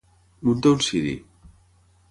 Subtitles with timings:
[0.47, 1.15] Muntar un ciri.